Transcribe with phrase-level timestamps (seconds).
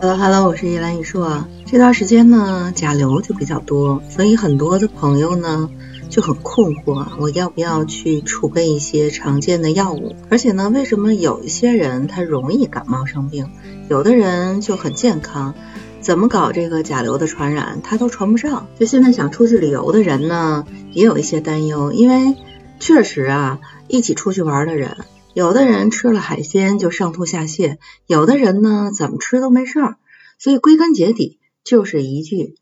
[0.00, 1.46] 呃哈喽，我是叶兰玉硕啊。
[1.66, 5.68] 这段时间呢，甲流就比较多，所以很多的朋友呢
[6.08, 10.16] 就很困惑，我要不要去储备一些常见的药物？
[10.30, 13.50] 而且呢，为什么有一些人他容易感冒生病，
[13.90, 15.52] 有的人就很健康？
[16.00, 18.68] 怎么搞这个甲流的传染，他都传不上？
[18.78, 22.36] 就现在想出去旅游的人呢，也有一些担忧，因为
[22.78, 24.96] 确实啊，一起出去玩的人。
[25.32, 29.96] 有的人吃了海鲜就上吐下泻，有的人呢怎么吃都没事儿，
[30.38, 32.56] 所以归根结底就是一句，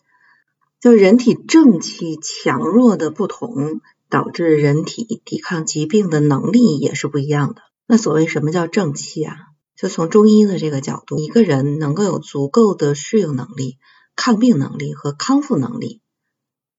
[0.80, 7.62] 就人体正气强弱的不同，导致人体抵抗疾病的能力也是不一样的。
[7.86, 9.36] 那所谓什么叫正气啊？
[9.74, 13.78] 就从中医的这个角度，一个人能够有足够的适应能力、
[14.14, 16.02] 抗病能力和康复能力，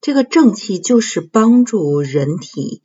[0.02, 2.84] 这个正气就是帮助人体。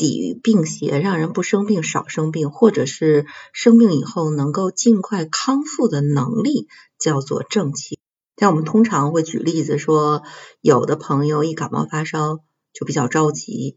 [0.00, 6.68] 抵御病邪，让人不生病、少生病，或者是生病以后能够尽快康复的能力，
[6.98, 7.98] 叫做正气。
[8.38, 10.22] 像我们通常会举例子说，
[10.62, 12.38] 有的朋友一感冒发烧
[12.72, 13.76] 就比较着急。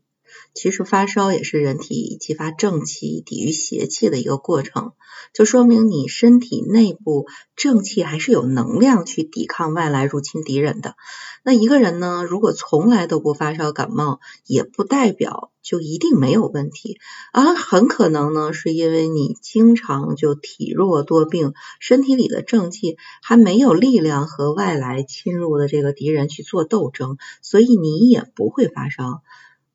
[0.53, 4.93] 其实发烧也是人体激发正气、抵御邪气的一个过程，
[5.33, 10.95] 就说明你身体内部正气还是有能量去抵抗外来入侵敌人的。
[11.43, 16.97] 那一个人呢，如果从来都不发烧感冒，也不代表就一定没有问题，
[17.33, 29.21] 而很可能呢，是因为你经常就体弱多病，身体里的正气还没有力量和外来侵入的这个敌人去做斗争，所以你也不会发烧。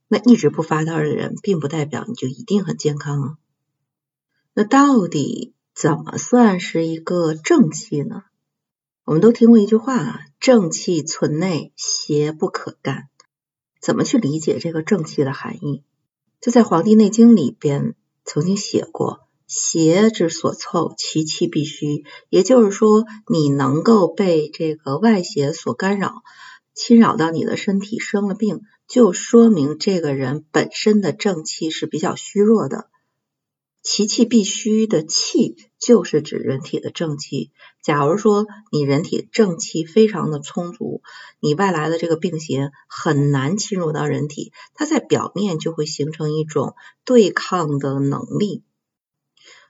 [0.08, 3.36] 那一直不发烧的人，并不代表你就一定很健康啊。
[4.54, 8.24] 那到底怎么算是一个正气呢？
[9.04, 13.08] 我们都听过一句话啊，“正气存内，邪不可干”。
[13.80, 15.82] 怎么去理解这个正气的含义？
[16.40, 26.22] 就在《黄帝内经》里边曾经写过：“邪之所凑，其气必虚。”也就是说，你能够被这个外邪所干扰，
[26.74, 28.60] 侵扰到你的身体，生了病。
[28.88, 32.88] 就说明这个人本身的正气是比较虚弱的，
[33.82, 37.52] 其气必虚的气就是指人体的正气。
[37.82, 41.02] 假如说你人体正气非常的充足，
[41.38, 48.64] 你外来的这个病邪很难侵入到人体，它在表面就会形成一种对抗的能力。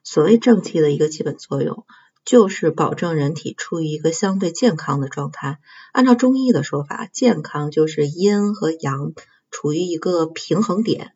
[0.05, 1.85] 所谓正气的一个基本作用。
[2.29, 5.61] 就是保证人体处于一个相对健康的状态。
[5.95, 9.15] 按照中医的说法，健康就是阴和阳
[9.51, 11.13] 处于一个平衡点，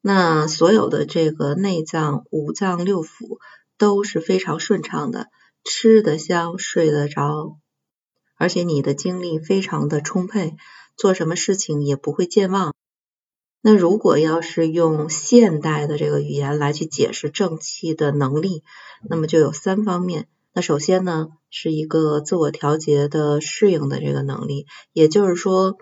[0.00, 3.40] 那所有的这个内脏、五脏六腑
[3.76, 5.30] 都是非常顺畅的，
[5.64, 7.58] 吃得香，睡得着，
[8.36, 10.54] 而且你的精力非常的充沛，
[10.96, 12.72] 做什么事情也不会健忘。
[13.62, 18.62] 那如果要是用现代的这个语言来去解释正气的能力，
[19.10, 20.28] 那么就有三方面。
[20.56, 25.76] 那首先呢，是一个自我调节的适应的这个能力，也就是说，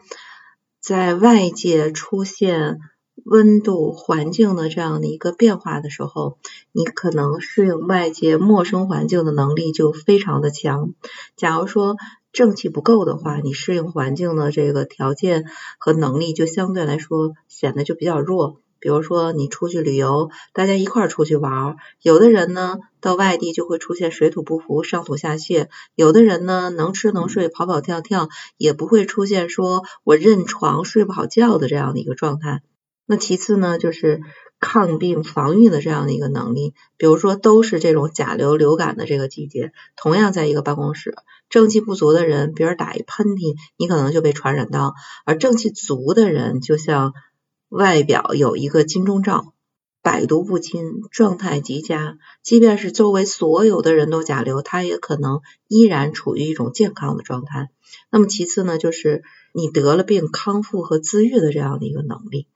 [0.80, 2.80] 在外界出现
[3.24, 6.38] 温度环境的这样的一个变化的时候，
[6.72, 10.92] 你可能适应外界陌生环境的能力就非常的强。
[11.36, 11.94] 假如说
[12.32, 15.44] 正气不够的话，你适应环境的这个条件
[15.78, 18.60] 和能力就相对来说显得就比较弱。
[18.84, 28.28] 比如说你出去旅游，大家一块儿出去玩儿，有的人呢到外地就会出现水土不服、上吐下泻；有的人呢能吃能睡、跑跑跳跳，
[28.58, 32.60] 也不会出现说我认床睡不好觉的这样的一个状态。
[33.06, 34.20] 那其次呢就是
[34.60, 36.74] 抗病防御的这样的一个能力。
[36.98, 41.14] 比如说都是这种甲流流感的这个季节，同样在一个办公室，
[41.48, 44.92] 正气不足的人，别人打一喷嚏，你可能就被传染到；
[45.24, 47.14] 而正气足的人，就像。
[47.74, 49.52] 外表有一个金钟罩，
[50.00, 52.18] 百毒不侵，状态极佳。
[52.40, 57.70] 即便是周围所有的人都甲流，他也可能依然处于一种健康的状态。
[58.12, 62.46] 那么其次呢，就是你得了病康复和自愈的这样的一个能力。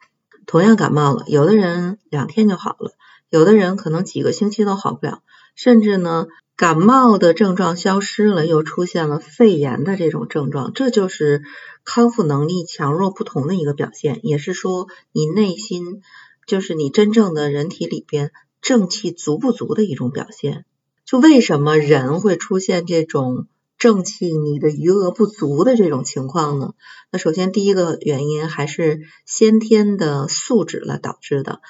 [0.46, 2.92] 同样感冒了，有的人两天就好了，
[3.28, 5.22] 有的人可能几个星期都好不了，
[5.58, 6.28] 甚至呢。
[6.60, 11.42] 感冒的症状消失了，又出现了肺炎的这种症状，这就是
[11.84, 16.02] 康复能力强弱不同的一个表现，也是说你内心
[16.48, 20.64] 就是你真正的人体里边正气足不足的一种表现。
[21.04, 23.46] 就为什么人会出现这种
[23.78, 26.74] 正气你的余额不足的这种情况呢？
[27.12, 31.60] 那首先第一个原因还是先天的素质来导致的。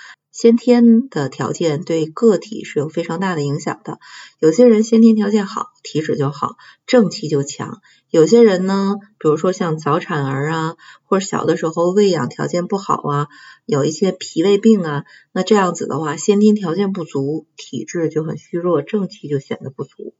[0.40, 3.99] 先天的条件对个体是有非常大的影响的。
[4.38, 6.55] 有些人先天条件好，体质就好，
[6.87, 13.26] 正气就强；有些人呢，比如说像早产儿啊，或者小的时候喂养条件不好啊，
[13.67, 20.14] 有一些脾胃病啊，那这样子的话，先天条件不足，体质就很虚弱，正气就显得不足。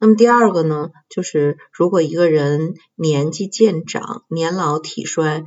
[0.00, 5.44] 那么第二个呢，就是如果一个人年纪渐长、年老体衰。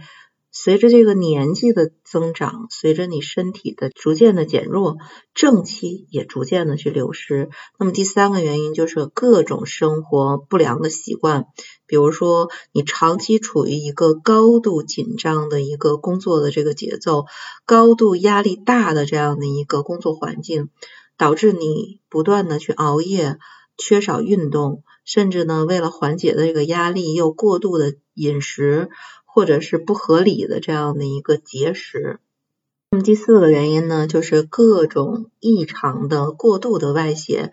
[0.59, 4.97] 随着这个年纪的增长，随着你身体的逐渐的减弱，
[5.35, 7.49] 正气也逐渐的去流失。
[7.77, 11.45] 那么第三个原因就是各种生活不良的习惯，
[11.85, 17.25] 比如说你长期处于一个高度紧张的一个工作的这个节奏，
[17.67, 20.69] 高度压力大的这样的一个工作环境，
[21.19, 23.37] 导致你不断的去熬夜，
[23.77, 28.89] 缺少运动，甚至呢为了缓解的这个压力又过度的饮食。
[29.37, 32.19] 或者是不合理的这样的一个节食。
[32.89, 37.51] 那么第四个原因呢，就是各种异常的过度的外泄，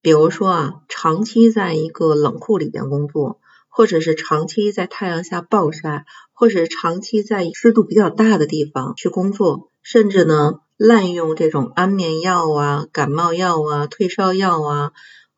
[0.00, 3.38] 比如说啊，长期在一个冷库里边工作，
[3.68, 14.92] 或者是长期在太阳下暴晒，或者长期在湿度比较大的地方去工作，甚至呢滥用这种安眠药啊、感冒药啊、退烧药啊。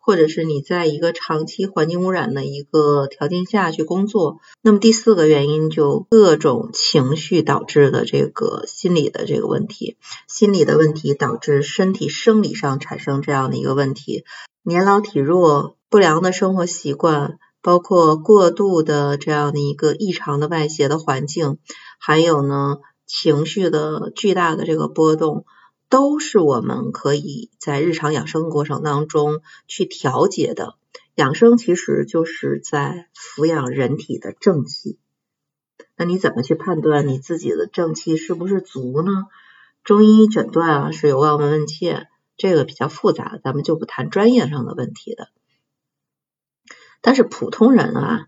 [0.05, 9.97] 或者是你在一个长期环境污染的一个条件下去工作，那么第四个原因就各种情绪导致的这个心理的这个问题，
[10.29, 14.25] 心理的问题导致身体生理上产生这样的一个问题，
[14.63, 21.57] 年老体弱、不良的生活习惯，包括过度的这样的一个异常的外邪的环境，
[21.99, 25.47] 还有呢情绪的巨大的这个波动。
[25.95, 30.75] 都是我们可以在日常养生过程当中去调节的。
[31.15, 34.99] 养生其实就是在抚养人体的正气。
[35.97, 39.13] 那你怎么去判断你自己的正气是不是足呢？
[39.85, 45.29] 中医诊断啊是有望闻问切，这个比较复杂，咱们就不谈专业上的问题的。
[47.03, 48.27] 但是普通人啊，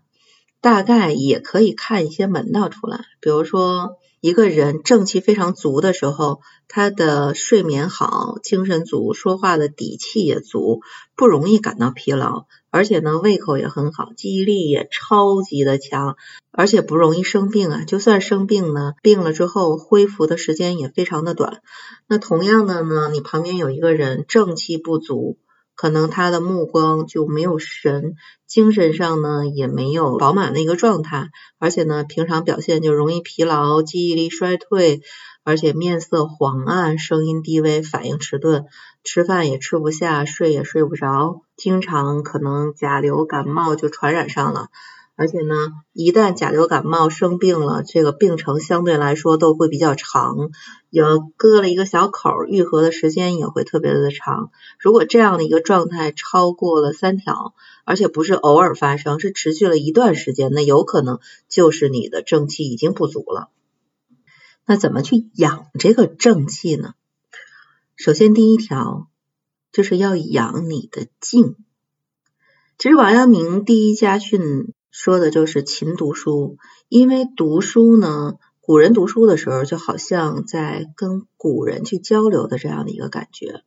[0.67, 3.95] 大概也可以看一些门道出来，比如说。
[4.19, 10.81] 一个人正气非常足的时候，他的睡眠好，精神足，说话的底气也足，
[11.15, 16.17] 不容易感到疲劳，而且呢，胃口也很好，记忆力也超级的强，
[16.51, 17.83] 而且不容易生病啊。
[17.85, 21.61] 就算生病呢，病了之后恢复的时间也非常的短。
[22.07, 25.37] 那同样的呢，你旁边有一个人正气不足。
[25.77, 28.15] 可能他的目光就没有神，
[28.47, 31.29] 精神上呢也没有饱满的一个状态，
[31.59, 35.01] 而且呢平常表现就容易疲劳、记忆力衰退，
[35.43, 38.65] 而且面色黄暗、声音低微、反应迟钝，
[39.03, 44.69] 吃饭也吃不下、睡也睡不着，经常可能甲流感冒就传染上了。
[45.19, 45.55] 而且呢，
[45.93, 50.51] 一旦甲流感冒生病了，这个病程相对来说都会比较长，
[50.91, 54.51] 有割了一个小口，愈合的时间也会特别的长。
[54.79, 61.19] 如果这样的一个状态超过了三条，而且不是偶尔发生，是持续了一段时间，那有可能
[61.49, 63.49] 就是你的正气已经不足了。
[64.67, 66.93] 那怎么去养这个正气呢？
[67.95, 69.09] 首先第一条
[69.71, 71.55] 就是要养你的静。
[72.77, 74.75] 其实王阳明第一家训。
[74.99, 76.57] 说的就是勤读书，
[76.89, 83.61] 因为读书呢，古人读书的时候就好像在跟古人去交流的这样的一个感觉，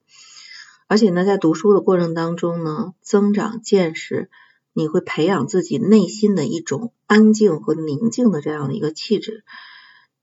[0.89, 4.29] 而且呢，在读书的过程当中呢，增长见识，
[4.73, 9.45] 你会培养自己内心的一种安静和宁静的这样的一个气质。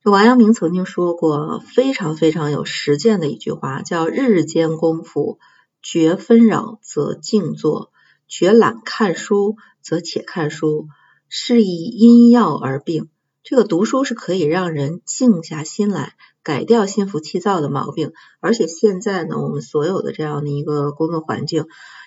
[0.03, 5.39] 王阳明曾经说过非常非常有实践的一句话，叫“日间功夫，
[5.81, 7.94] 绝纷扰则静坐，
[8.27, 9.55] 绝懒看书
[9.88, 10.88] 则且看书。”
[11.29, 13.10] 是以因药而病。
[13.44, 18.13] 这个读书是可以让人静下心来，改掉心浮气躁的毛病。
[18.39, 21.65] 而且现在呢，我们所有的这样的一个工作环境，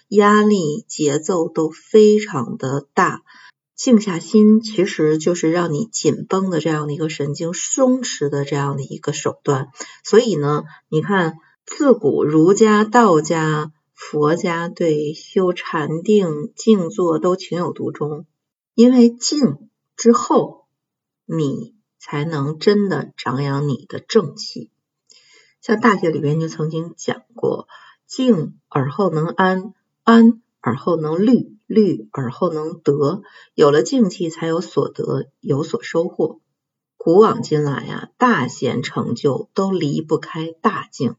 [0.08, 3.22] 压力节奏都非常的大。
[3.76, 9.68] 静下心其实就是让你紧绷的这样的一个神经松弛的这样的一个手段。
[10.02, 11.34] 所以呢，你看
[11.66, 13.70] 自古儒家、道家、
[14.00, 18.24] 佛家对修禅定、静坐都情有独钟。
[18.74, 20.64] 因为静之后，
[21.26, 24.70] 你才能真的长养你的正气。
[25.60, 27.68] 像大学里边就曾经讲过，
[28.06, 33.20] 静而后能安，安而后能虑，虑而后能得。
[33.54, 36.40] 有了静气，才有所得，有所收获。
[36.96, 41.16] 古往今来呀，大贤成就都离不开大静。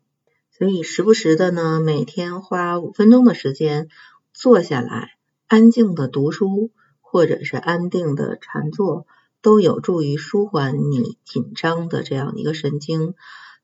[0.61, 3.87] 所以时不时的呢，每天花五分钟的时间
[4.31, 5.09] 坐下来，
[5.47, 6.69] 安静的读书。
[6.99, 9.05] 或者是安定的禅坐，
[9.41, 13.15] 都有助于舒缓你紧张的这样一个神经。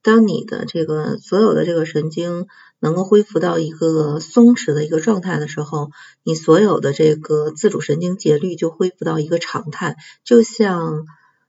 [0.01, 2.47] 当你的这个所有的这个神经
[2.79, 5.91] 能够恢复到一个松弛的一个状态的时候，
[6.23, 9.95] 你所有的这个自主神经节律就恢复到一个常态。
[10.25, 11.05] 就像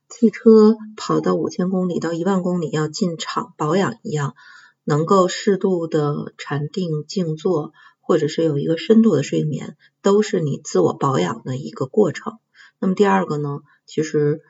[0.09, 4.37] 汽车跑到五千公里到一万公里要进厂保养一样，
[4.89, 7.73] 能够适度的禅定静坐。
[8.01, 12.39] 或者是有一个深度的睡眠，都是你自我保养的一个过程。
[12.81, 14.41] 那么第二个呢，其实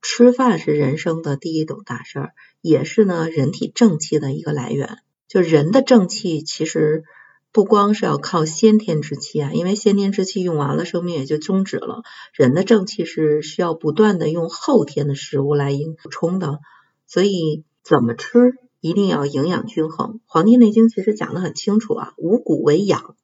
[0.00, 4.98] 吃饭是人生的第一等大事儿，也是呢人体正气的一个来源。
[5.26, 7.02] 就人的正气，其实
[7.50, 12.04] 不光是要靠先天之气啊，因为先天之气用完了，生命也就终止了。
[12.32, 16.60] 人的正气是需要不断的用后天的食物来补充的，
[17.08, 20.14] 所以怎么吃一定要营养均衡。
[20.26, 23.14] 《黄帝内经》其实讲的很清楚啊，五谷为养，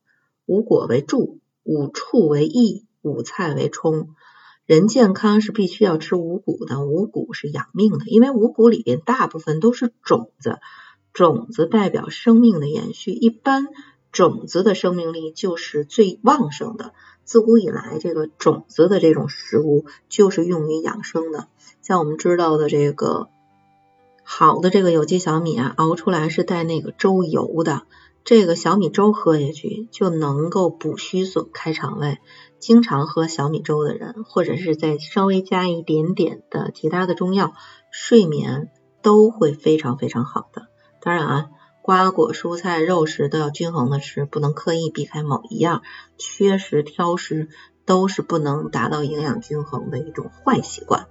[0.46, 4.10] 五果为助，五畜为益，五菜为充。
[4.66, 10.58] 人健康是必须要吃五谷的，五谷是养命的，因为五谷里边大部分都是种子。
[11.12, 13.66] 种子代表生命的延续，一般
[14.12, 16.92] 种子的生命力就是最旺盛的。
[17.24, 21.48] 自古以来，这个种子的这种食物就是用于养生的。
[21.82, 23.28] 像我们知道的这个
[24.30, 27.85] 好的这个有机小米啊，熬出来是带那个粥油的，
[28.25, 32.18] 这个小米粥喝下去就能够补虚损、开肠胃。
[32.58, 37.54] 经常喝小米粥的人，或者是再稍微加一点点的其他的中药，
[37.90, 38.70] 睡眠
[39.00, 40.66] 都会非常非常好的。
[41.00, 41.47] 当然啊，
[41.80, 45.80] 瓜果蔬菜肉食都要均衡的吃，不能刻意避开某一样，
[46.18, 47.49] 缺食挑食
[47.87, 51.06] 都是不能达到营养均衡的一种坏习惯。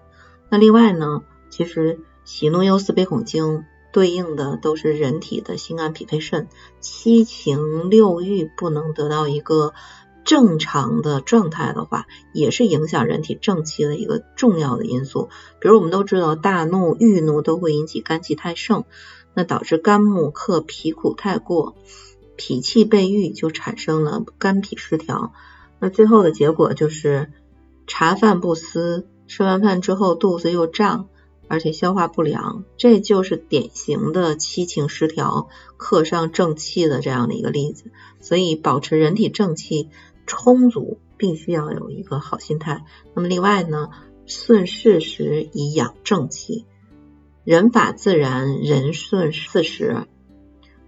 [0.49, 6.49] 那另外呢，其实喜怒忧思悲恐惊对应的都是人体的心肝脾肺肾，
[6.81, 9.73] 七情六欲不能得到一个
[10.25, 15.29] 正常的状态的话，也是影响人体正气的一个重要的因素。
[15.61, 18.83] 比如我们都知道，大怒、郁怒都会引起肝气太盛。
[19.33, 21.75] 那导致肝木克脾苦太过，
[22.35, 25.31] 脾气被郁，就产生了肝脾失调。
[25.79, 27.31] 那最后的结果就是
[27.85, 31.07] 茶饭不思，吃完饭之后肚子又胀，
[31.47, 37.91] 而且消化不良，这就是典型的七情失调克上正气的这样的一个例子。
[38.19, 39.89] 所以保持人体正气
[40.25, 42.83] 充足，必须要有一个好心态。
[43.13, 43.89] 那么另外呢，
[44.25, 46.65] 顺四时以养正气。
[47.43, 50.05] 人法自然，人顺四时。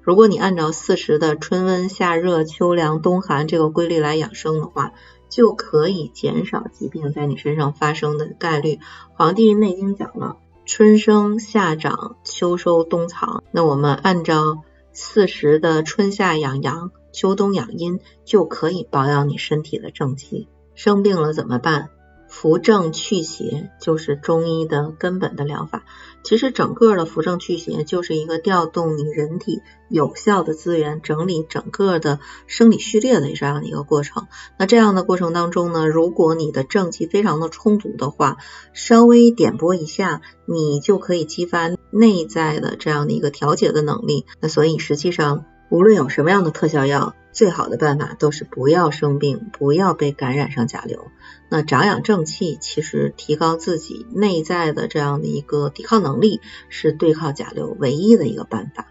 [0.01, 4.91] 如果你按照四时的春温、夏热、秋凉、冬寒这个规律来养生的话，
[5.29, 8.75] 就可以减少疾病在你身上发生的概率。
[9.13, 10.37] 《黄帝内经》讲了，
[10.71, 13.43] 春生、夏长、秋收、冬藏。
[13.49, 14.61] 那我们按照
[14.93, 20.47] 四时的春夏养阳，秋冬养阴，就可以保养你身体的正气。
[20.75, 21.89] 生病了怎么办？
[22.27, 25.85] 扶正祛邪就是中医的根本的疗法。
[26.23, 34.27] 其实整个的扶正祛邪就是一个调动你人体有效的资源，整理整个的生理序列的这样的一个过程。
[34.57, 38.37] 那这样的过程当中呢，如果你的正气非常的充足的话，
[38.73, 44.25] 稍微点拨一下，你就可以激发内在的这样的一个调节的能力。
[44.39, 45.45] 那所以实际上。
[45.69, 51.11] 无论有什么样的特效药，最好的办法都是不要生病，不要被感染上甲流。
[51.47, 58.87] 那长养正气，其实提高自己内在的这样的一个抵抗能力，是对抗甲流唯一的一个办法。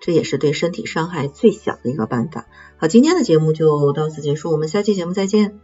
[0.00, 2.46] 这也是对身体伤害最小的一个办法。
[2.76, 5.60] 好，今天的节目就到此结束，我们下期节目再见。